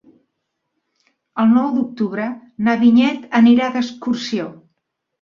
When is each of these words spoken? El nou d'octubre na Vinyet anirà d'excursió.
El 1.43 1.51
nou 1.59 1.69
d'octubre 1.77 2.27
na 2.69 2.77
Vinyet 2.83 3.31
anirà 3.45 3.73
d'excursió. 3.79 4.53